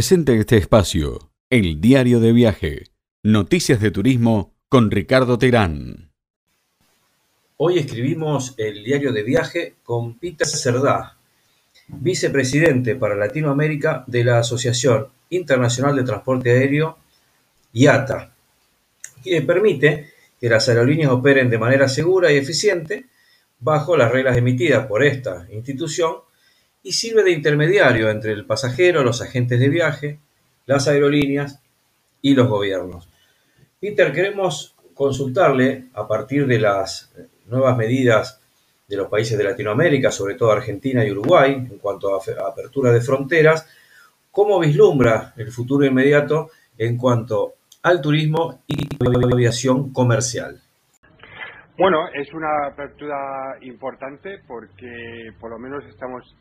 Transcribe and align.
Presente 0.00 0.34
este 0.38 0.56
espacio, 0.56 1.30
el 1.50 1.78
diario 1.78 2.20
de 2.20 2.32
viaje, 2.32 2.84
noticias 3.22 3.82
de 3.82 3.90
turismo 3.90 4.54
con 4.70 4.90
Ricardo 4.90 5.36
Terán. 5.36 6.10
Hoy 7.58 7.80
escribimos 7.80 8.54
el 8.56 8.82
diario 8.82 9.12
de 9.12 9.22
viaje 9.22 9.74
con 9.82 10.18
Peter 10.18 10.46
Cerdá, 10.46 11.18
vicepresidente 11.88 12.96
para 12.96 13.14
Latinoamérica 13.14 14.04
de 14.06 14.24
la 14.24 14.38
Asociación 14.38 15.08
Internacional 15.28 15.94
de 15.96 16.04
Transporte 16.04 16.50
Aéreo, 16.50 16.96
IATA, 17.74 18.32
que 19.22 19.42
permite 19.42 20.14
que 20.40 20.48
las 20.48 20.66
aerolíneas 20.70 21.10
operen 21.10 21.50
de 21.50 21.58
manera 21.58 21.90
segura 21.90 22.32
y 22.32 22.38
eficiente 22.38 23.04
bajo 23.58 23.98
las 23.98 24.10
reglas 24.10 24.38
emitidas 24.38 24.86
por 24.86 25.04
esta 25.04 25.46
institución 25.52 26.29
y 26.82 26.92
sirve 26.92 27.22
de 27.22 27.32
intermediario 27.32 28.10
entre 28.10 28.32
el 28.32 28.46
pasajero, 28.46 29.04
los 29.04 29.22
agentes 29.22 29.60
de 29.60 29.68
viaje, 29.68 30.18
las 30.66 30.88
aerolíneas 30.88 31.62
y 32.22 32.34
los 32.34 32.48
gobiernos. 32.48 33.08
Peter, 33.80 34.12
queremos 34.12 34.74
consultarle 34.94 35.86
a 35.94 36.06
partir 36.06 36.46
de 36.46 36.58
las 36.58 37.12
nuevas 37.46 37.76
medidas 37.76 38.40
de 38.86 38.96
los 38.96 39.08
países 39.08 39.38
de 39.38 39.44
Latinoamérica, 39.44 40.10
sobre 40.10 40.34
todo 40.34 40.52
Argentina 40.52 41.04
y 41.04 41.10
Uruguay, 41.10 41.52
en 41.54 41.78
cuanto 41.78 42.14
a 42.14 42.48
apertura 42.48 42.92
de 42.92 43.00
fronteras, 43.00 43.68
cómo 44.30 44.58
vislumbra 44.58 45.32
el 45.36 45.50
futuro 45.50 45.86
inmediato 45.86 46.50
en 46.76 46.96
cuanto 46.96 47.54
al 47.82 48.00
turismo 48.00 48.62
y 48.66 48.88
aviación 49.32 49.92
comercial. 49.92 50.60
Bueno, 51.78 52.08
es 52.12 52.32
una 52.34 52.66
apertura 52.66 53.56
importante 53.62 54.40
porque 54.46 55.32
por 55.40 55.50
lo 55.50 55.58
menos 55.58 55.82
estamos 55.86 56.34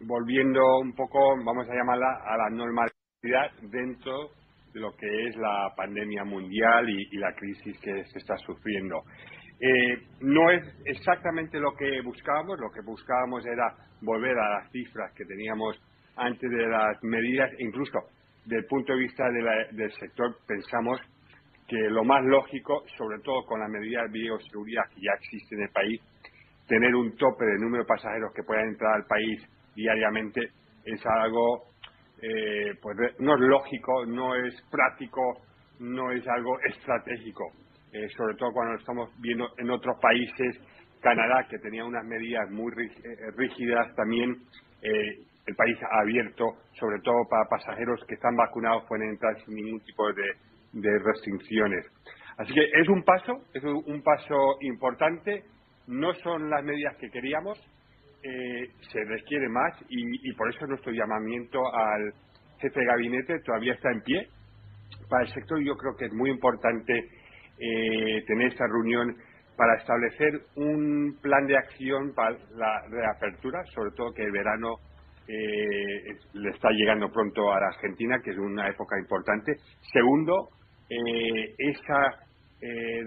volviendo 0.00 0.60
un 0.78 0.94
poco, 0.94 1.36
vamos 1.44 1.68
a 1.68 1.74
llamarla, 1.74 2.22
a 2.24 2.36
la 2.36 2.50
normalidad 2.50 3.50
dentro 3.70 4.30
de 4.72 4.80
lo 4.80 4.90
que 4.96 5.28
es 5.28 5.36
la 5.36 5.72
pandemia 5.76 6.24
mundial 6.24 6.88
y, 6.88 7.16
la 7.16 7.32
crisis 7.34 7.78
que 7.80 8.04
se 8.04 8.18
está 8.18 8.36
sufriendo. 8.38 9.02
Eh, 9.60 10.02
no 10.20 10.50
es 10.50 10.62
exactamente 10.84 11.60
lo 11.60 11.74
que 11.76 12.00
buscábamos, 12.02 12.58
lo 12.58 12.70
que 12.70 12.80
buscábamos 12.84 13.46
era 13.46 13.72
volver 14.02 14.36
a 14.36 14.58
las 14.58 14.70
cifras 14.72 15.12
que 15.14 15.24
teníamos 15.24 15.80
antes 16.16 16.50
de 16.50 16.68
las 16.68 17.02
medidas, 17.02 17.50
incluso 17.60 18.00
desde 18.44 18.58
el 18.58 18.66
punto 18.66 18.92
de 18.92 18.98
vista 18.98 19.24
del 19.30 19.92
sector 19.92 20.36
pensamos 20.46 21.00
que 21.66 21.78
lo 21.88 22.04
más 22.04 22.22
lógico, 22.24 22.84
sobre 22.98 23.20
todo 23.20 23.44
con 23.46 23.60
las 23.60 23.70
medidas 23.70 24.04
de 24.10 24.18
bioseguridad 24.18 24.82
que 24.94 25.00
ya 25.00 25.12
existen 25.18 25.60
en 25.60 25.64
el 25.64 25.70
país, 25.70 26.00
tener 26.66 26.94
un 26.94 27.16
tope 27.16 27.44
de 27.44 27.58
número 27.58 27.84
de 27.84 27.88
pasajeros 27.88 28.32
que 28.34 28.42
puedan 28.42 28.68
entrar 28.68 28.94
al 28.94 29.06
país 29.06 29.42
diariamente 29.74 30.50
es 30.84 31.00
algo 31.06 31.74
eh, 32.22 32.72
pues 32.80 32.96
no 33.18 33.34
es 33.34 33.40
lógico, 33.40 34.06
no 34.06 34.34
es 34.34 34.54
práctico, 34.70 35.42
no 35.80 36.10
es 36.12 36.26
algo 36.28 36.58
estratégico, 36.60 37.44
eh, 37.92 38.08
sobre 38.16 38.34
todo 38.36 38.50
cuando 38.52 38.78
estamos 38.78 39.10
viendo 39.20 39.48
en 39.58 39.70
otros 39.70 39.98
países, 40.00 40.58
Canadá 41.00 41.46
que 41.50 41.58
tenía 41.58 41.84
unas 41.84 42.04
medidas 42.06 42.50
muy 42.50 42.72
eh, 42.72 43.30
rígidas 43.36 43.94
también, 43.94 44.36
el 44.80 45.54
país 45.56 45.78
ha 45.82 46.00
abierto, 46.00 46.44
sobre 46.78 47.00
todo 47.02 47.16
para 47.28 47.44
pasajeros 47.48 48.02
que 48.06 48.14
están 48.14 48.36
vacunados 48.36 48.84
pueden 48.86 49.10
entrar 49.10 49.34
sin 49.44 49.54
ningún 49.54 49.80
tipo 49.80 50.04
de 50.12 50.98
restricciones. 50.98 51.86
Así 52.36 52.52
que 52.52 52.64
es 52.64 52.88
un 52.88 53.02
paso, 53.02 53.44
es 53.54 53.62
un 53.64 54.02
paso 54.02 54.56
importante, 54.60 55.44
no 55.86 56.12
son 56.14 56.50
las 56.50 56.62
medidas 56.64 56.96
que 56.96 57.10
queríamos, 57.10 57.58
eh, 58.26 58.70
se 58.90 59.04
requiere 59.04 59.48
más 59.50 59.74
y, 59.90 60.32
por 60.32 60.48
eso 60.48 60.66
nuestro 60.66 60.92
llamamiento 60.92 61.60
al 61.74 62.14
jefe 62.58 62.80
de 62.80 62.86
gabinete 62.86 63.38
todavía 63.44 63.74
está 63.74 63.90
en 63.92 64.00
pie. 64.00 64.28
Para 65.10 65.24
el 65.24 65.28
sector 65.28 65.62
yo 65.62 65.76
creo 65.76 65.94
que 65.94 66.06
es 66.06 66.12
muy 66.14 66.30
importante 66.30 66.94
eh, 66.96 68.24
tener 68.26 68.48
esta 68.48 68.66
reunión 68.66 69.14
para 69.56 69.76
establecer 69.76 70.32
un 70.56 71.18
plan 71.20 71.46
de 71.46 71.58
acción 71.58 72.14
para 72.14 72.36
la 72.56 72.86
reapertura, 72.88 73.62
sobre 73.74 73.90
todo 73.94 74.14
que 74.14 74.24
el 74.24 74.32
verano 74.32 74.76
eh, 75.28 76.16
le 76.32 76.50
está 76.50 76.70
llegando 76.70 77.12
pronto 77.12 77.52
a 77.52 77.60
la 77.60 77.66
Argentina, 77.68 78.20
que 78.24 78.30
es 78.30 78.38
una 78.38 78.68
época 78.68 78.98
importante. 78.98 79.52
Segundo, 79.92 80.48
esa 80.88 82.23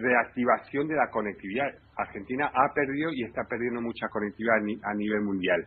reactivación 0.01 0.88
de 0.88 0.95
la 0.95 1.09
conectividad. 1.09 1.68
Argentina 1.95 2.51
ha 2.53 2.73
perdido 2.73 3.12
y 3.13 3.23
está 3.23 3.44
perdiendo 3.50 3.81
mucha 3.81 4.07
conectividad 4.09 4.57
a 4.84 4.94
nivel 4.94 5.22
mundial. 5.22 5.66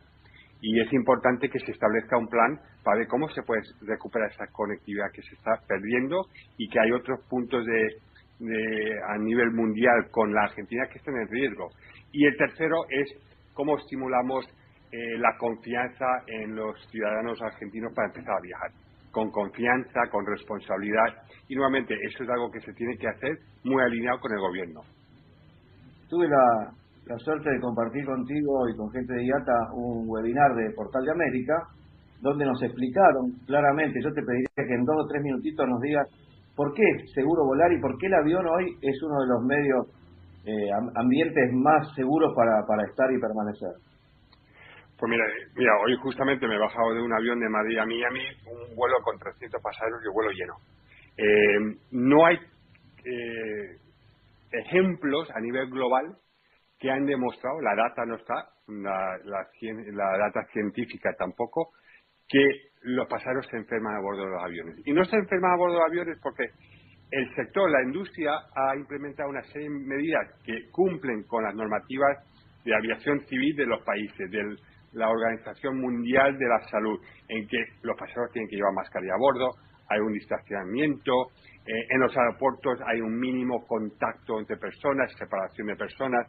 Y 0.63 0.81
es 0.81 0.93
importante 0.93 1.49
que 1.49 1.59
se 1.59 1.73
establezca 1.73 2.19
un 2.19 2.29
plan 2.29 2.61
para 2.85 2.99
ver 2.99 3.09
cómo 3.09 3.29
se 3.31 3.43
puede 3.43 3.63
recuperar 3.81 4.31
esa 4.31 4.47
conectividad 4.53 5.11
que 5.13 5.23
se 5.23 5.35
está 5.35 5.53
perdiendo 5.67 6.27
y 6.59 6.69
que 6.69 6.81
hay 6.81 6.93
otros 6.93 7.21
puntos 7.29 7.65
de, 7.65 9.01
a 9.09 9.19
nivel 9.19 9.51
mundial 9.53 10.11
con 10.11 10.33
la 10.35 10.43
Argentina 10.45 10.87
que 10.91 10.99
están 10.99 11.17
en 11.17 11.29
riesgo. 11.29 11.71
Y 12.13 12.27
el 12.27 12.37
tercero 12.37 12.85
es 12.91 13.09
cómo 13.55 13.79
estimulamos 13.79 14.45
eh, 14.93 15.19
la 15.19 15.37
confianza 15.39 16.07
en 16.27 16.55
los 16.55 16.77
ciudadanos 16.91 17.41
argentinos 17.41 17.93
para 17.95 18.09
empezar 18.09 18.35
a 18.37 18.43
viajar. 18.43 18.71
Con 19.11 19.31
confianza, 19.31 20.01
con 20.11 20.25
responsabilidad. 20.27 21.27
Y 21.49 21.55
nuevamente, 21.55 21.95
eso 22.09 22.23
es 22.25 22.31
algo 22.31 22.51
que 22.51 22.61
se 22.61 22.73
tiene 22.75 22.97
que 22.97 23.09
hacer 23.09 23.39
muy 23.65 23.83
alineado 23.83 24.19
con 24.21 24.33
el 24.33 24.41
gobierno. 24.41 24.81
Tuve 26.09 26.29
la, 26.29 27.19
suerte 27.19 27.51
de 27.51 27.61
compartir 27.61 28.05
contigo 28.05 28.69
y 28.69 28.77
con 28.77 28.91
gente 28.91 29.15
de 29.15 29.27
IATA 29.27 29.75
un 29.75 30.05
webinar 30.07 30.55
de 30.55 30.75
Portal 30.75 31.05
de 31.05 31.13
América, 31.13 31.55
donde 32.21 32.45
nos 32.45 32.63
explicaron 32.63 33.33
claramente, 33.47 33.99
yo 34.03 34.13
te 34.13 34.23
pediría 34.23 34.49
que 34.55 34.75
en 34.75 34.85
dos 34.85 34.97
o 35.05 35.09
tres 35.09 35.23
minutitos 35.23 35.67
nos 35.67 35.81
digas 35.81 36.07
por 36.55 36.73
qué 36.75 36.85
seguro 37.15 37.45
volar 37.47 37.73
y 37.73 37.81
por 37.81 37.97
qué 37.99 38.07
el 38.07 38.15
avión 38.15 38.47
hoy 38.47 38.77
es 38.83 39.03
uno 39.03 39.21
de 39.21 39.27
los 39.27 39.43
medios, 39.45 39.87
eh, 40.45 40.71
ambientes 40.97 41.53
más 41.55 41.89
seguros 41.95 42.33
para, 42.35 42.65
para 42.67 42.85
estar 42.85 43.11
y 43.11 43.21
permanecer. 43.21 43.71
Pues 45.01 45.09
mira, 45.09 45.25
mira, 45.57 45.73
hoy 45.83 45.97
justamente 45.97 46.47
me 46.47 46.57
he 46.57 46.59
bajado 46.59 46.93
de 46.93 47.01
un 47.01 47.11
avión 47.11 47.41
de 47.41 47.49
Madrid 47.49 47.79
a 47.79 47.87
Miami, 47.87 48.21
un 48.45 48.77
vuelo 48.77 48.97
con 49.03 49.19
300 49.19 49.63
pasajeros 49.63 49.99
y 50.05 50.09
un 50.09 50.13
vuelo 50.13 50.31
lleno. 50.31 50.55
Eh, 51.17 51.79
no 51.93 52.27
hay 52.27 52.37
eh, 52.37 53.77
ejemplos 54.53 55.31
a 55.35 55.41
nivel 55.41 55.71
global 55.71 56.17
que 56.79 56.91
han 56.91 57.07
demostrado, 57.07 57.63
la 57.63 57.75
data 57.75 58.05
no 58.05 58.17
está, 58.17 58.35
la, 58.69 59.17
la, 59.25 60.19
data 60.19 60.45
científica 60.53 61.15
tampoco, 61.19 61.71
que 62.29 62.45
los 62.83 63.09
pasajeros 63.09 63.47
se 63.51 63.57
enferman 63.57 63.97
a 63.97 64.01
bordo 64.03 64.25
de 64.25 64.31
los 64.33 64.45
aviones. 64.45 64.87
Y 64.87 64.93
no 64.93 65.05
se 65.07 65.17
enferman 65.17 65.53
a 65.53 65.57
bordo 65.57 65.75
de 65.77 65.81
los 65.81 65.89
aviones 65.89 66.19
porque 66.23 66.45
el 67.11 67.35
sector, 67.37 67.71
la 67.71 67.83
industria, 67.85 68.33
ha 68.55 68.77
implementado 68.77 69.31
una 69.31 69.43
serie 69.45 69.71
de 69.71 69.75
medidas 69.75 70.29
que 70.45 70.69
cumplen 70.71 71.23
con 71.23 71.43
las 71.43 71.55
normativas 71.55 72.19
de 72.65 72.75
aviación 72.75 73.21
civil 73.21 73.57
de 73.57 73.67
los 73.67 73.83
países, 73.83 74.31
de 74.31 74.57
la 74.93 75.09
Organización 75.09 75.81
Mundial 75.81 76.39
de 76.39 76.49
la 76.49 76.61
Salud, 76.69 77.01
en 77.29 77.47
que 77.47 77.59
los 77.83 77.97
pasajeros 77.97 78.33
tienen 78.33 78.49
que 78.49 78.57
llevar 78.57 78.73
mascarilla 78.75 79.15
a 79.15 79.19
bordo, 79.19 79.51
hay 79.89 80.01
un 80.01 80.13
distanciamiento, 80.13 81.13
eh, 81.67 81.87
en 81.91 82.01
los 82.01 82.17
aeropuertos 82.17 82.79
hay 82.87 83.01
un 83.01 83.19
mínimo 83.19 83.67
contacto 83.67 84.39
entre 84.39 84.57
personas, 84.57 85.13
separación 85.19 85.67
de 85.67 85.77
personas. 85.77 86.27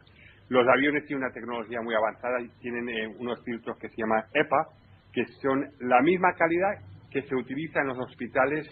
Los 0.48 0.66
aviones 0.68 1.06
tienen 1.06 1.24
una 1.24 1.32
tecnología 1.32 1.80
muy 1.80 1.94
avanzada 1.94 2.40
y 2.40 2.48
tienen 2.60 2.88
eh, 2.88 3.06
unos 3.18 3.42
filtros 3.44 3.78
que 3.78 3.88
se 3.88 3.96
llaman 3.96 4.24
EPA, 4.34 4.66
que 5.12 5.24
son 5.40 5.64
la 5.80 6.00
misma 6.02 6.32
calidad 6.34 6.74
que 7.10 7.22
se 7.22 7.34
utiliza 7.34 7.80
en 7.80 7.88
los 7.88 7.98
hospitales 7.98 8.66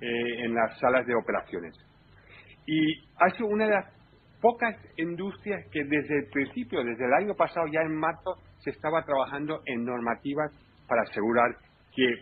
eh, 0.00 0.44
en 0.44 0.54
las 0.54 0.78
salas 0.78 1.06
de 1.06 1.14
operaciones. 1.14 1.74
Y 2.66 3.08
ha 3.18 3.30
sido 3.30 3.48
una 3.48 3.64
de 3.64 3.72
las 3.72 3.86
pocas 4.40 4.76
industrias 4.96 5.64
que 5.72 5.82
desde 5.84 6.18
el 6.18 6.26
principio, 6.30 6.84
desde 6.84 7.04
el 7.04 7.12
año 7.14 7.34
pasado, 7.34 7.66
ya 7.72 7.80
en 7.80 7.96
marzo, 7.96 8.36
se 8.60 8.70
estaba 8.70 9.04
trabajando 9.04 9.60
en 9.66 9.84
normativas 9.84 10.52
para 10.86 11.02
asegurar 11.02 11.56
que 11.94 12.14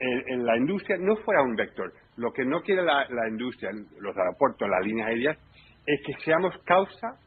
en 0.00 0.46
la 0.46 0.56
industria 0.56 0.96
no 0.98 1.16
fuera 1.16 1.42
un 1.42 1.54
vector. 1.54 1.92
Lo 2.16 2.32
que 2.32 2.44
no 2.44 2.62
quiere 2.62 2.82
la, 2.82 3.06
industria, 3.28 3.70
los 3.98 4.16
aeropuertos, 4.16 4.68
las 4.68 4.84
líneas 4.84 5.08
aéreas, 5.08 5.38
es 5.86 6.00
que 6.06 6.12
seamos 6.24 6.54
causa 6.64 7.18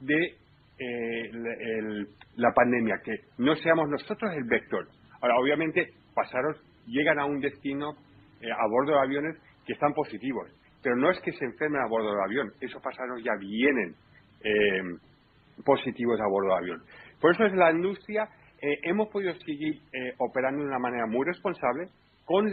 de 0.00 0.34
eh, 0.78 2.06
la 2.36 2.52
pandemia, 2.52 2.96
que 3.04 3.14
no 3.38 3.54
seamos 3.56 3.88
nosotros 3.88 4.32
el 4.34 4.44
vector. 4.44 4.88
Ahora, 5.20 5.36
obviamente, 5.38 5.86
pasaros 6.14 6.56
llegan 6.86 7.18
a 7.18 7.26
un 7.26 7.40
destino 7.40 7.92
eh, 8.40 8.50
a 8.50 8.66
bordo 8.68 8.92
de 8.92 9.00
aviones 9.00 9.36
que 9.66 9.74
están 9.74 9.92
positivos, 9.92 10.50
pero 10.82 10.96
no 10.96 11.10
es 11.10 11.20
que 11.20 11.32
se 11.32 11.44
enfermen 11.44 11.82
a 11.82 11.88
bordo 11.88 12.10
del 12.10 12.24
avión, 12.24 12.52
esos 12.60 12.82
pasajeros 12.82 13.22
ya 13.22 13.32
vienen 13.38 13.94
eh, 14.42 15.62
positivos 15.64 16.20
a 16.20 16.26
bordo 16.28 16.48
del 16.48 16.58
avión. 16.58 16.82
Por 17.20 17.34
eso 17.34 17.44
es 17.44 17.52
la 17.52 17.70
industria, 17.70 18.28
hemos 18.82 19.08
podido 19.08 19.34
seguir 19.34 19.80
operando 20.18 20.62
de 20.62 20.68
una 20.68 20.78
manera 20.78 21.06
muy 21.06 21.26
responsable, 21.26 21.88
con, 22.24 22.46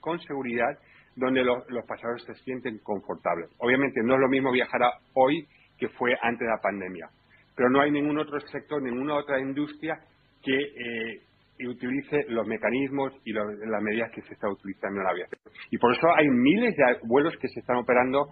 con 0.00 0.20
seguridad, 0.20 0.78
donde 1.16 1.42
los, 1.44 1.64
pasajeros 1.86 2.24
se 2.24 2.34
sienten 2.44 2.78
confortables. 2.78 3.50
Obviamente 3.58 4.00
no 4.02 4.14
es 4.14 4.20
lo 4.20 4.28
mismo 4.28 4.50
viajar 4.52 4.80
hoy 5.14 5.46
que 5.78 5.88
fue 5.90 6.16
antes 6.22 6.40
de 6.40 6.52
la 6.52 6.60
pandemia, 6.60 7.08
pero 7.56 7.68
no 7.70 7.80
hay 7.80 7.90
ningún 7.90 8.18
otro 8.18 8.38
sector, 8.40 8.82
ninguna 8.82 9.16
otra 9.16 9.40
industria 9.40 9.98
que 10.42 10.56
eh, 10.56 11.66
utilice 11.66 12.24
los 12.28 12.46
mecanismos 12.46 13.12
y 13.24 13.32
las 13.32 13.82
medidas 13.82 14.10
que 14.12 14.22
se 14.22 14.34
están 14.34 14.50
utilizando 14.50 15.00
en 15.00 15.04
la 15.04 15.10
aviación. 15.10 15.40
Y 15.70 15.78
por 15.78 15.92
eso 15.94 16.08
hay 16.14 16.28
miles 16.28 16.74
de 16.76 16.84
vuelos 17.04 17.34
que 17.40 17.48
se 17.48 17.60
están 17.60 17.76
operando 17.76 18.28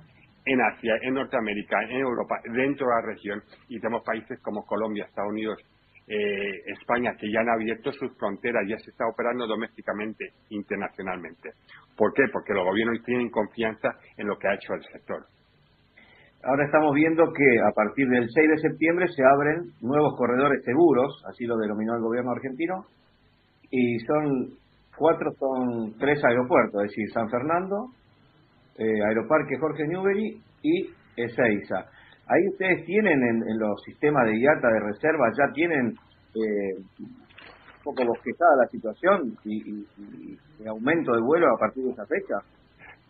en 0.47 0.61
Asia, 0.61 0.95
en 1.03 1.15
Norteamérica, 1.15 1.77
en 1.85 2.01
Europa, 2.01 2.41
dentro 2.45 2.87
de 2.87 2.95
la 2.95 3.07
región. 3.15 3.43
Y 3.69 3.79
tenemos 3.79 4.03
países 4.05 4.41
como 4.41 4.65
Colombia, 4.65 5.05
Estados 5.05 5.31
Unidos, 5.31 5.59
eh, 6.13 6.63
España, 6.67 7.15
que 7.17 7.31
ya 7.31 7.39
han 7.39 7.49
abierto 7.49 7.93
sus 7.93 8.11
fronteras, 8.19 8.67
ya 8.69 8.77
se 8.79 8.91
está 8.91 9.07
operando 9.07 9.47
domésticamente, 9.47 10.33
internacionalmente. 10.49 11.51
¿Por 11.97 12.13
qué? 12.15 12.25
Porque 12.33 12.53
los 12.53 12.65
gobiernos 12.65 12.99
tienen 13.05 13.31
confianza 13.31 13.95
en 14.17 14.27
lo 14.27 14.37
que 14.37 14.49
ha 14.49 14.55
hecho 14.55 14.75
el 14.75 14.83
sector. 14.93 15.25
Ahora 16.43 16.65
estamos 16.65 16.95
viendo 16.95 17.23
que 17.33 17.61
a 17.61 17.71
partir 17.73 18.09
del 18.09 18.27
6 18.29 18.49
de 18.49 18.59
septiembre 18.59 19.07
se 19.07 19.23
abren 19.23 19.71
nuevos 19.83 20.17
corredores 20.17 20.65
seguros, 20.65 21.23
así 21.31 21.45
lo 21.45 21.57
denominó 21.57 21.95
el 21.95 22.03
gobierno 22.03 22.33
argentino, 22.33 22.87
y 23.71 24.01
son 24.01 24.59
cuatro, 24.97 25.31
son 25.39 25.97
tres 25.97 26.19
aeropuertos, 26.25 26.83
es 26.83 26.91
decir, 26.91 27.09
San 27.13 27.31
Fernando, 27.31 27.87
eh, 28.79 29.05
Aeroparque 29.07 29.59
Jorge 29.61 29.87
Newbery 29.87 30.41
y 30.63 30.91
Ezeiza. 31.17 31.87
Ahí 32.31 32.47
ustedes 32.49 32.85
tienen 32.87 33.21
en, 33.25 33.59
los 33.59 33.83
sistemas 33.83 34.25
de 34.27 34.39
IATA 34.39 34.69
de 34.69 34.81
reserva, 34.81 35.27
ya 35.37 35.53
tienen 35.53 35.89
eh, 35.89 36.77
un 37.01 37.83
poco 37.83 38.05
bosquejada 38.07 38.63
la 38.63 38.69
situación 38.69 39.37
y, 39.45 39.85
aumento 40.69 41.13
de 41.13 41.23
vuelo 41.23 41.47
a 41.49 41.59
partir 41.59 41.83
de 41.83 41.91
esa 41.91 42.07
fecha. 42.07 42.37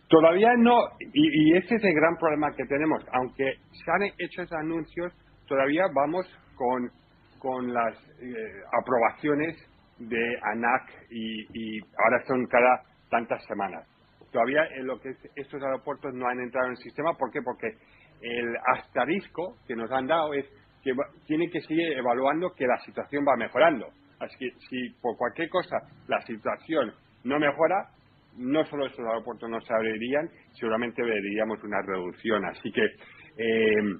Todavía 0.08 0.54
no, 0.56 0.74
y, 1.12 1.54
ese 1.54 1.74
es 1.74 1.84
el 1.84 1.94
gran 1.94 2.16
problema 2.16 2.50
que 2.56 2.64
tenemos. 2.64 3.04
Aunque 3.12 3.56
se 3.72 3.90
han 3.90 4.04
hecho 4.18 4.42
esos 4.42 4.52
anuncios, 4.52 5.12
todavía 5.46 5.84
vamos 5.94 6.26
con, 6.54 6.90
con 7.38 7.74
las 7.74 7.94
eh, 8.22 8.34
aprobaciones 8.80 9.54
de 9.98 10.38
ANAC 10.42 11.10
y, 11.10 11.78
ahora 11.78 12.24
son 12.26 12.46
cada 12.46 12.84
tantas 13.10 13.44
semanas. 13.44 13.86
Todavía 14.32 14.64
en 14.76 14.86
lo 14.86 14.98
que 14.98 15.10
estos 15.36 15.62
aeropuertos 15.62 16.14
no 16.14 16.26
han 16.26 16.40
entrado 16.40 16.68
en 16.68 16.72
el 16.72 16.78
sistema. 16.78 17.12
¿Por 17.18 17.30
qué? 17.32 17.40
Porque 17.42 17.76
el 18.20 18.56
asterisco 18.76 19.56
que 19.66 19.74
nos 19.74 19.90
han 19.90 20.06
dado 20.06 20.34
es 20.34 20.46
que 20.82 20.92
tienen 21.26 21.50
que 21.50 21.60
seguir 21.60 21.92
evaluando 21.92 22.52
que 22.54 22.66
la 22.66 22.78
situación 22.84 23.24
va 23.26 23.36
mejorando. 23.36 23.86
Así 24.18 24.36
que 24.38 24.50
si 24.68 24.90
por 25.00 25.16
cualquier 25.16 25.48
cosa 25.48 25.76
la 26.08 26.20
situación 26.22 26.92
no 27.24 27.38
mejora, 27.38 27.88
no 28.36 28.64
solo 28.64 28.86
esos 28.86 29.00
aeropuertos 29.00 29.48
no 29.48 29.60
se 29.60 29.72
abrirían, 29.74 30.28
seguramente 30.52 31.02
veríamos 31.02 31.62
una 31.64 31.82
reducción. 31.82 32.44
Así 32.46 32.70
que 32.70 32.84
eh, 32.84 33.96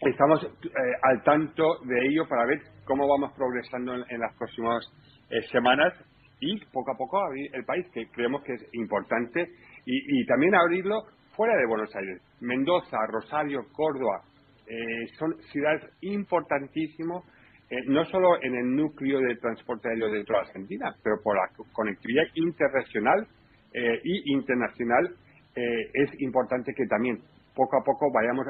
estamos 0.00 0.44
eh, 0.44 0.68
al 1.02 1.22
tanto 1.22 1.78
de 1.84 2.06
ello 2.06 2.28
para 2.28 2.46
ver 2.46 2.60
cómo 2.84 3.08
vamos 3.08 3.32
progresando 3.36 3.94
en, 3.94 4.20
las 4.20 4.34
próximas 4.36 4.84
eh, 5.30 5.42
semanas 5.50 5.94
y 6.40 6.58
poco 6.66 6.92
a 6.92 6.96
poco 6.96 7.18
abrir 7.18 7.54
el 7.54 7.64
país, 7.64 7.86
que 7.92 8.06
creemos 8.10 8.42
que 8.42 8.52
es 8.52 8.68
importante, 8.74 9.46
y 9.86 10.26
también 10.26 10.54
abrirlo 10.54 11.04
fuera 11.36 11.56
de 11.56 11.66
Buenos 11.66 11.94
Aires. 11.94 12.20
Mendoza, 12.40 12.96
Rosario, 13.08 13.60
Córdoba, 13.72 14.22
eh, 14.66 15.06
son 15.18 15.34
ciudades 15.52 15.82
importantísimas, 16.00 17.22
eh, 17.70 17.76
no 17.86 18.04
solo 18.06 18.42
en 18.42 18.54
el 18.54 18.76
núcleo 18.76 19.20
de 19.20 19.36
transporte 19.36 19.88
aéreo 19.88 20.10
dentro 20.10 20.36
de 20.36 20.46
Argentina, 20.46 20.94
pero 21.02 21.16
por 21.22 21.36
la 21.36 21.48
conectividad 21.72 22.24
interregional 22.34 23.26
eh, 23.72 24.00
y 24.04 24.32
internacional 24.32 25.16
es 25.56 26.10
importante 26.20 26.74
que 26.74 26.84
también 26.86 27.16
poco 27.54 27.76
a 27.80 27.84
poco 27.84 28.10
vayamos 28.12 28.44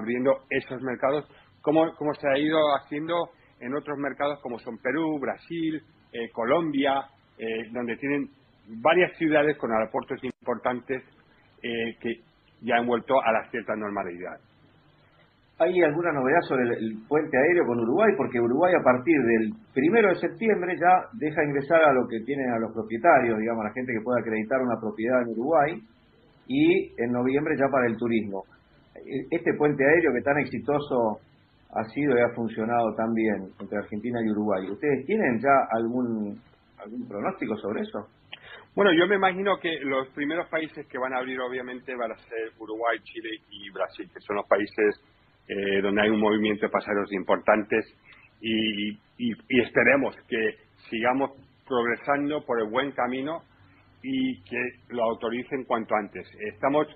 abriendo 0.00 0.32
esos 0.50 0.82
mercados, 0.82 1.24
como, 1.62 1.94
como 1.94 2.12
se 2.14 2.26
ha 2.26 2.36
ido 2.36 2.58
haciendo 2.74 3.14
en 3.60 3.72
otros 3.72 3.96
mercados 3.98 4.40
como 4.42 4.58
son 4.58 4.76
Perú, 4.78 5.20
Brasil, 5.20 5.80
Colombia, 6.32 7.04
donde 7.70 7.96
tienen 7.98 8.30
varias 8.82 9.16
ciudades 9.16 9.56
con 9.58 9.70
aeropuertos 9.70 10.18
importantes 10.24 11.04
eh, 11.62 11.96
que 12.00 12.20
ya 12.62 12.76
han 12.76 12.86
vuelto 12.86 13.20
a 13.22 13.32
la 13.32 13.50
cierta 13.50 13.74
normalidad. 13.76 14.38
¿Hay 15.58 15.82
alguna 15.82 16.12
novedad 16.12 16.40
sobre 16.48 16.62
el, 16.62 16.96
puente 17.06 17.36
aéreo 17.36 17.66
con 17.66 17.80
Uruguay? 17.80 18.12
Porque 18.16 18.40
Uruguay 18.40 18.72
a 18.72 18.82
partir 18.82 19.16
del 19.20 19.52
primero 19.74 20.08
de 20.08 20.14
septiembre 20.14 20.74
ya 20.80 21.04
deja 21.12 21.44
ingresar 21.44 21.84
a 21.84 21.92
lo 21.92 22.08
que 22.08 22.20
tienen 22.20 22.50
a 22.50 22.58
los 22.58 22.72
propietarios, 22.72 23.38
digamos, 23.38 23.64
a 23.64 23.68
la 23.68 23.74
gente 23.74 23.92
que 23.92 24.00
pueda 24.02 24.20
acreditar 24.20 24.60
una 24.62 24.80
propiedad 24.80 25.20
en 25.20 25.28
Uruguay, 25.28 25.82
y 26.50 26.92
en 27.00 27.12
noviembre 27.12 27.54
ya 27.56 27.68
para 27.70 27.86
el 27.86 27.96
turismo. 27.96 28.42
E, 28.96 29.26
este 29.30 29.54
puente 29.54 29.84
aéreo 29.86 30.12
que 30.12 30.22
tan 30.22 30.38
exitoso 30.38 31.20
ha 31.72 31.84
sido 31.84 32.18
y 32.18 32.22
ha 32.22 32.34
funcionado 32.34 32.92
tan 32.96 33.14
bien 33.14 33.46
entre 33.60 33.78
Argentina 33.78 34.18
y 34.20 34.30
Uruguay, 34.30 34.68
¿ustedes 34.68 35.06
tienen 35.06 35.38
ya 35.38 35.54
algún, 35.70 36.36
algún 36.82 37.06
pronóstico 37.06 37.56
sobre 37.58 37.82
eso? 37.82 38.08
Bueno, 38.74 38.92
yo 38.92 39.06
me 39.08 39.16
imagino 39.16 39.58
que 39.58 39.80
los 39.80 40.08
primeros 40.10 40.48
países 40.48 40.86
que 40.86 40.98
van 40.98 41.12
a 41.12 41.18
abrir 41.18 41.40
obviamente 41.40 41.94
van 41.96 42.12
a 42.12 42.16
ser 42.16 42.52
Uruguay, 42.58 42.98
Chile 43.02 43.30
y 43.50 43.68
Brasil, 43.70 44.08
que 44.12 44.20
son 44.20 44.36
los 44.36 44.46
países 44.46 44.94
eh, 45.48 45.82
donde 45.82 46.02
hay 46.02 46.10
un 46.10 46.20
movimiento 46.20 46.66
de 46.66 46.70
pasajeros 46.70 47.12
importantes 47.12 47.84
y, 48.40 48.96
esperemos 49.60 50.16
que 50.28 50.54
sigamos 50.88 51.32
progresando 51.66 52.44
por 52.46 52.60
el 52.60 52.70
buen 52.70 52.92
camino 52.92 53.42
y 54.02 54.40
que 54.44 54.62
lo 54.88 55.04
autoricen 55.04 55.64
cuanto 55.64 55.94
antes. 55.94 56.26
Estamos, 56.52 56.86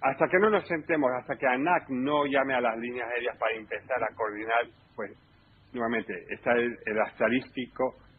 hasta 0.00 0.28
que 0.28 0.38
no 0.38 0.50
nos 0.50 0.68
sentemos, 0.68 1.10
hasta 1.18 1.36
que 1.36 1.46
ANAC 1.46 1.88
no 1.88 2.26
llame 2.26 2.54
a 2.54 2.60
las 2.60 2.78
líneas 2.78 3.08
aéreas 3.10 3.36
para 3.38 3.56
empezar 3.56 4.04
a 4.04 4.14
coordinar, 4.14 4.66
pues 4.94 5.10
nuevamente 5.72 6.14
está 6.30 6.52
el, 6.52 6.76
el 6.86 6.98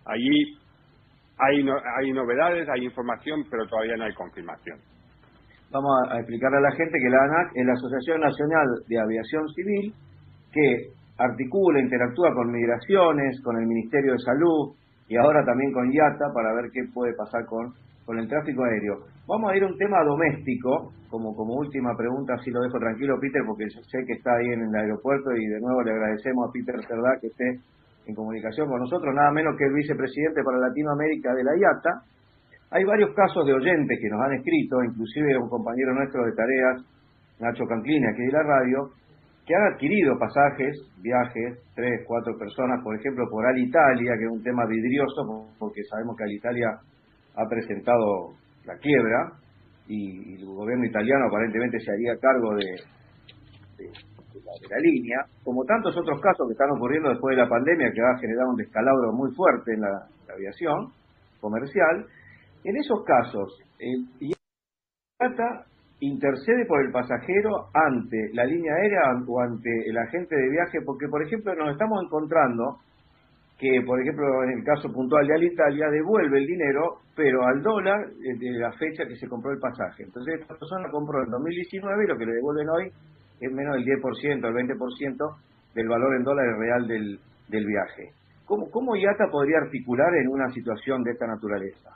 allí 0.05 0.64
hay, 1.37 1.65
hay 1.99 2.11
novedades, 2.11 2.67
hay 2.69 2.85
información, 2.85 3.43
pero 3.49 3.67
todavía 3.67 3.97
no 3.97 4.05
hay 4.05 4.13
confirmación. 4.13 4.79
Vamos 5.71 5.91
a, 6.09 6.19
explicarle 6.19 6.57
a 6.57 6.61
la 6.61 6.71
gente 6.71 6.97
que 6.99 7.09
la 7.09 7.23
ANAC 7.23 7.51
es 7.55 7.65
la 7.65 7.73
Asociación 7.73 8.21
Nacional 8.21 8.67
de 8.87 8.99
Aviación 8.99 9.47
Civil 9.49 9.93
que 10.53 10.95
articula, 11.17 11.81
interactúa 11.81 12.33
con 12.33 12.51
migraciones, 12.51 13.41
con 13.43 13.57
el 13.57 13.65
Ministerio 13.65 14.13
de 14.13 14.19
Salud 14.19 14.75
y 15.09 15.17
ahora 15.17 15.43
también 15.45 15.73
con 15.73 15.91
IATA 15.91 16.31
para 16.33 16.53
ver 16.55 16.71
qué 16.71 16.83
puede 16.93 17.13
pasar 17.15 17.45
con, 17.45 17.73
con 18.05 18.19
el 18.19 18.27
tráfico 18.27 18.63
aéreo. 18.63 19.03
Vamos 19.27 19.51
a 19.51 19.57
ir 19.57 19.63
a 19.63 19.67
un 19.67 19.77
tema 19.77 20.03
doméstico, 20.03 20.93
como, 21.09 21.35
como 21.35 21.55
última 21.55 21.95
pregunta, 21.97 22.35
así 22.35 22.51
lo 22.51 22.61
dejo 22.61 22.79
tranquilo, 22.79 23.19
Peter, 23.19 23.41
porque 23.45 23.69
sé 23.69 24.05
que 24.05 24.13
está 24.13 24.35
ahí 24.35 24.47
en 24.47 24.61
el 24.61 24.75
aeropuerto 24.75 25.31
y 25.35 25.45
de 25.45 25.59
nuevo 25.59 25.81
le 25.83 25.91
agradecemos 25.91 26.47
a 26.47 26.51
Peter 26.53 26.75
Cerdá 26.87 27.17
que 27.19 27.27
esté 27.27 27.59
en 28.07 28.15
comunicación 28.15 28.67
con 28.67 28.79
nosotros, 28.79 29.13
nada 29.13 29.31
menos 29.31 29.55
que 29.57 29.65
el 29.65 29.73
vicepresidente 29.73 30.43
para 30.43 30.57
Latinoamérica 30.57 31.33
de 31.33 31.43
la 31.43 31.57
IATA. 31.57 32.01
Hay 32.71 32.83
varios 32.83 33.13
casos 33.15 33.45
de 33.45 33.53
oyentes 33.53 33.99
que 34.01 34.09
nos 34.09 34.21
han 34.21 34.33
escrito, 34.33 34.83
inclusive 34.83 35.37
un 35.37 35.49
compañero 35.49 35.93
nuestro 35.93 36.25
de 36.25 36.33
tareas, 36.33 36.81
Nacho 37.39 37.65
Canclini, 37.65 38.05
aquí 38.07 38.23
de 38.25 38.31
la 38.31 38.43
radio, 38.43 38.89
que 39.45 39.55
han 39.55 39.73
adquirido 39.73 40.17
pasajes, 40.17 40.73
viajes, 41.01 41.59
tres, 41.75 42.01
cuatro 42.07 42.33
personas, 42.37 42.81
por 42.83 42.95
ejemplo, 42.95 43.25
por 43.29 43.45
Alitalia, 43.45 44.17
que 44.17 44.25
es 44.25 44.31
un 44.31 44.43
tema 44.43 44.65
vidrioso, 44.65 45.51
porque 45.59 45.83
sabemos 45.83 46.15
que 46.17 46.23
Alitalia 46.23 46.69
ha 47.35 47.47
presentado 47.47 48.33
la 48.65 48.75
quiebra 48.77 49.33
y, 49.87 50.35
el 50.35 50.45
gobierno 50.45 50.85
italiano 50.85 51.27
aparentemente 51.27 51.79
se 51.79 51.91
haría 51.91 52.17
cargo 52.19 52.55
de 52.55 52.95
de 53.77 53.91
la 54.43 54.79
línea, 54.79 55.17
como 55.43 55.63
tantos 55.63 55.95
otros 55.95 56.19
casos 56.19 56.47
que 56.47 56.53
están 56.53 56.71
ocurriendo 56.71 57.09
después 57.09 57.35
de 57.35 57.43
la 57.43 57.49
pandemia 57.49 57.91
que 57.93 58.01
ha 58.01 58.19
generado 58.19 58.49
un 58.49 58.57
descalabro 58.57 59.13
muy 59.13 59.31
fuerte 59.33 59.73
en 59.73 59.81
la, 59.81 60.07
aviación 60.33 60.91
comercial, 61.39 62.05
en 62.63 62.75
esos 62.75 63.03
casos, 63.05 63.57
el 63.79 64.05
IATA 64.19 65.65
intercede 65.99 66.65
por 66.65 66.83
el 66.83 66.91
pasajero 66.91 67.69
ante 67.73 68.17
la 68.33 68.43
línea 68.43 68.73
aérea 68.73 69.01
o 69.25 69.41
ante 69.41 69.69
el 69.85 69.97
agente 69.97 70.35
de 70.35 70.49
viaje, 70.49 70.79
porque, 70.83 71.07
por 71.07 71.23
ejemplo, 71.23 71.55
nos 71.55 71.71
estamos 71.71 72.03
encontrando 72.03 72.79
que, 73.57 73.81
por 73.85 74.01
ejemplo, 74.01 74.25
en 74.43 74.59
el 74.59 74.63
caso 74.65 74.91
puntual 74.91 75.25
de 75.27 75.35
Alitalia, 75.35 75.87
devuelve 75.89 76.39
el 76.39 76.47
dinero, 76.47 76.99
pero 77.15 77.45
al 77.45 77.61
dólar 77.61 78.09
de 78.09 78.51
la 78.59 78.73
fecha 78.73 79.05
que 79.07 79.15
se 79.15 79.29
compró 79.29 79.51
el 79.51 79.59
pasaje. 79.59 80.03
Entonces, 80.03 80.41
esta 80.41 80.55
persona 80.55 80.89
compró 80.91 81.23
en 81.23 81.29
2019 81.29 82.03
y 82.03 82.07
lo 82.07 82.17
que 82.17 82.25
le 82.25 82.33
devuelven 82.33 82.69
hoy 82.69 82.91
es 83.39 83.51
menos 83.51 83.75
del 83.75 83.85
10%, 83.85 84.47
el 84.47 84.53
20% 84.53 85.35
del 85.73 85.87
valor 85.87 86.15
en 86.15 86.23
dólares 86.23 86.53
real 86.57 86.87
del, 86.87 87.19
del 87.49 87.65
viaje. 87.65 88.11
¿Cómo, 88.45 88.69
¿Cómo 88.69 88.95
IATA 88.95 89.25
podría 89.31 89.57
articular 89.57 90.13
en 90.15 90.27
una 90.27 90.49
situación 90.51 91.03
de 91.03 91.11
esta 91.11 91.27
naturaleza? 91.27 91.89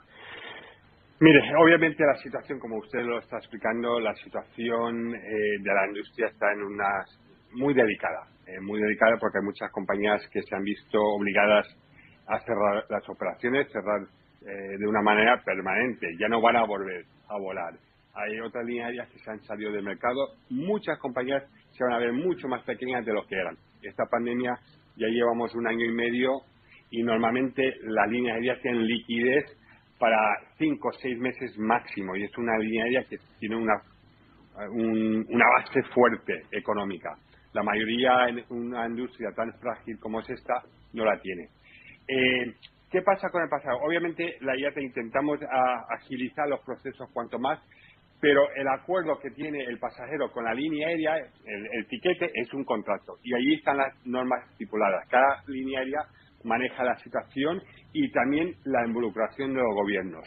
Mire, 1.20 1.40
obviamente 1.58 2.02
la 2.04 2.16
situación, 2.16 2.58
como 2.58 2.78
usted 2.78 3.00
lo 3.00 3.18
está 3.18 3.36
explicando, 3.36 4.00
la 4.00 4.14
situación 4.14 5.14
eh, 5.14 5.20
de 5.60 5.74
la 5.74 5.86
industria 5.86 6.28
está 6.28 6.50
en 6.52 6.62
una 6.62 7.04
muy 7.52 7.74
delicada, 7.74 8.26
eh, 8.46 8.60
muy 8.60 8.80
delicada 8.80 9.16
porque 9.20 9.38
hay 9.38 9.44
muchas 9.44 9.70
compañías 9.70 10.26
que 10.32 10.40
se 10.42 10.56
han 10.56 10.62
visto 10.62 10.98
obligadas 10.98 11.66
a 12.26 12.38
cerrar 12.40 12.84
las 12.88 13.06
operaciones, 13.08 13.70
cerrar 13.70 14.00
eh, 14.46 14.78
de 14.78 14.86
una 14.86 15.02
manera 15.02 15.42
permanente, 15.44 16.06
ya 16.18 16.28
no 16.28 16.40
van 16.40 16.56
a 16.56 16.64
volver 16.64 17.04
a 17.28 17.38
volar 17.38 17.74
hay 18.14 18.40
otras 18.40 18.64
líneas 18.64 18.88
aéreas 18.88 19.08
que 19.10 19.18
se 19.18 19.30
han 19.30 19.40
salido 19.44 19.72
del 19.72 19.84
mercado. 19.84 20.34
Muchas 20.50 20.98
compañías 20.98 21.42
se 21.70 21.84
van 21.84 21.92
a 21.92 21.98
ver 21.98 22.12
mucho 22.12 22.48
más 22.48 22.62
pequeñas 22.64 23.04
de 23.04 23.12
lo 23.12 23.26
que 23.26 23.36
eran. 23.36 23.56
Esta 23.82 24.04
pandemia 24.06 24.58
ya 24.96 25.06
llevamos 25.06 25.54
un 25.54 25.66
año 25.66 25.84
y 25.84 25.92
medio 25.92 26.42
y 26.90 27.02
normalmente 27.02 27.62
las 27.82 28.08
líneas 28.10 28.36
aéreas 28.36 28.60
tienen 28.60 28.86
liquidez 28.86 29.44
para 29.98 30.16
cinco 30.58 30.88
o 30.88 30.92
seis 30.92 31.18
meses 31.18 31.56
máximo 31.58 32.16
y 32.16 32.24
es 32.24 32.38
una 32.38 32.56
línea 32.58 32.84
aérea 32.84 33.04
que 33.04 33.18
tiene 33.38 33.56
una, 33.56 33.74
una 34.70 35.46
base 35.58 35.82
fuerte 35.94 36.42
económica. 36.52 37.16
La 37.52 37.62
mayoría 37.62 38.28
en 38.28 38.44
una 38.50 38.86
industria 38.86 39.30
tan 39.34 39.52
frágil 39.60 39.98
como 39.98 40.20
es 40.20 40.30
esta 40.30 40.62
no 40.92 41.04
la 41.04 41.20
tiene. 41.20 41.48
Eh, 42.08 42.54
¿Qué 42.90 43.02
pasa 43.02 43.28
con 43.30 43.42
el 43.42 43.48
pasado? 43.48 43.78
Obviamente 43.86 44.36
la 44.40 44.56
IATA 44.56 44.80
intentamos 44.80 45.38
agilizar 45.90 46.48
los 46.48 46.60
procesos 46.60 47.08
cuanto 47.12 47.38
más, 47.38 47.60
pero 48.20 48.42
el 48.54 48.68
acuerdo 48.68 49.18
que 49.18 49.30
tiene 49.30 49.64
el 49.64 49.78
pasajero 49.78 50.30
con 50.30 50.44
la 50.44 50.54
línea 50.54 50.88
aérea, 50.88 51.16
el, 51.16 51.66
el 51.72 51.86
tiquete, 51.86 52.30
es 52.34 52.52
un 52.52 52.64
contrato 52.64 53.16
y 53.22 53.34
allí 53.34 53.54
están 53.54 53.78
las 53.78 53.94
normas 54.06 54.48
estipuladas. 54.50 55.08
Cada 55.08 55.42
línea 55.46 55.80
aérea 55.80 56.00
maneja 56.44 56.84
la 56.84 56.96
situación 56.96 57.60
y 57.92 58.10
también 58.12 58.54
la 58.64 58.86
involucración 58.86 59.52
de 59.54 59.60
los 59.60 59.74
gobiernos. 59.74 60.24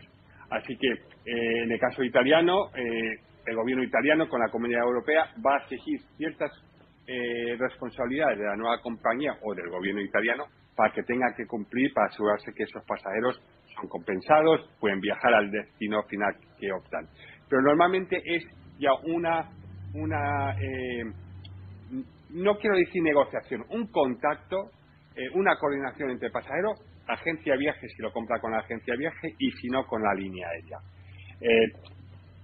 Así 0.50 0.76
que 0.78 0.88
eh, 0.90 1.64
en 1.64 1.72
el 1.72 1.80
caso 1.80 2.04
italiano, 2.04 2.70
eh, 2.76 3.18
el 3.46 3.56
gobierno 3.56 3.84
italiano 3.84 4.28
con 4.30 4.40
la 4.40 4.50
Comunidad 4.50 4.84
Europea 4.84 5.30
va 5.46 5.56
a 5.56 5.64
exigir 5.64 6.00
ciertas 6.18 6.52
eh, 7.08 7.56
responsabilidades 7.58 8.40
de 8.40 8.46
la 8.46 8.56
nueva 8.56 8.80
compañía 8.82 9.34
o 9.42 9.54
del 9.54 9.70
gobierno 9.70 10.02
italiano 10.02 10.46
para 10.76 10.94
que 10.94 11.04
tenga 11.04 11.34
que 11.36 11.46
cumplir 11.46 11.92
para 11.94 12.08
asegurarse 12.08 12.54
que 12.54 12.64
esos 12.64 12.84
pasajeros 12.86 13.42
son 13.76 13.90
compensados, 13.90 14.70
pueden 14.80 15.00
viajar 15.00 15.34
al 15.34 15.52
destino 15.52 16.04
final 16.04 16.36
que 16.60 16.72
optan. 16.72 17.08
Pero 17.54 17.62
normalmente 17.62 18.20
es 18.26 18.44
ya 18.80 18.96
una, 19.04 19.48
una 19.94 20.56
no 22.32 22.58
quiero 22.58 22.76
decir 22.76 23.04
negociación, 23.04 23.64
un 23.70 23.92
contacto 23.92 24.72
eh, 25.16 25.30
una 25.36 25.56
coordinación 25.58 26.10
entre 26.10 26.32
pasajeros, 26.32 26.82
agencia 27.08 27.56
viaje 27.56 27.88
si 27.90 28.02
lo 28.02 28.12
compra 28.12 28.40
con 28.40 28.54
la 28.54 28.58
agencia 28.58 28.96
viaje 28.98 29.36
y 29.38 29.52
si 29.52 29.68
no 29.68 29.86
con 29.86 30.02
la 30.02 30.16
línea 30.16 30.48
aérea. 30.48 30.80
Eh, 31.42 31.68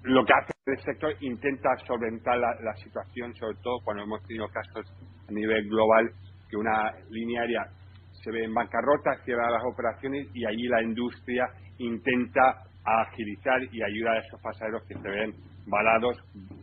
lo 0.04 0.24
que 0.24 0.34
hace 0.34 0.52
el 0.68 0.80
sector 0.84 1.16
intenta 1.22 1.76
solventar 1.88 2.38
la, 2.38 2.76
situación, 2.76 3.34
sobre 3.34 3.58
todo 3.64 3.80
cuando 3.84 4.04
hemos 4.04 4.22
tenido 4.28 4.48
casos 4.50 4.86
a 5.28 5.32
nivel 5.32 5.68
global 5.70 6.08
que 6.52 6.56
una 6.56 6.94
línea 7.10 7.42
aérea 7.42 7.66
se 8.12 8.30
ve 8.30 8.44
en 8.44 8.54
bancarrota, 8.54 9.16
cierra 9.26 9.50
las 9.50 9.64
operaciones 9.66 10.28
y 10.36 10.46
allí 10.46 10.68
la 10.68 10.84
industria 10.84 11.48
intenta 11.80 12.69
agilizar 13.02 13.62
y 13.72 13.84
ayudar 13.84 14.18
a 14.18 14.20
esos 14.20 14.42
pasajeros 14.42 14.84
que 14.88 14.96
se 14.96 15.10
ven 15.10 15.34
balados 15.68 16.18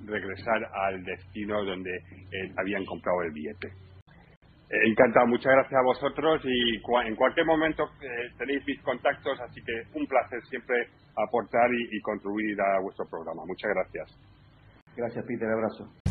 regresar 0.04 0.64
al 0.74 1.02
destino 1.04 1.64
donde 1.64 1.90
eh, 1.90 2.52
habían 2.56 2.84
comprado 2.84 3.22
el 3.22 3.32
billete. 3.32 3.68
Encantado, 4.68 5.28
muchas 5.28 5.52
gracias 5.52 5.78
a 5.78 5.84
vosotros 5.84 6.42
y 6.44 6.76
en 7.06 7.14
cualquier 7.14 7.46
momento 7.46 7.84
eh, 8.02 8.32
tenéis 8.36 8.66
mis 8.66 8.82
contactos, 8.82 9.38
así 9.40 9.62
que 9.62 9.96
un 9.96 10.06
placer 10.06 10.42
siempre 10.50 10.88
aportar 11.16 11.70
y, 11.72 11.96
y 11.96 12.00
contribuir 12.00 12.60
a 12.60 12.80
vuestro 12.80 13.06
programa. 13.08 13.44
Muchas 13.46 13.70
gracias. 13.72 14.36
Gracias, 14.96 15.24
Peter. 15.24 15.48
Abrazo. 15.48 16.05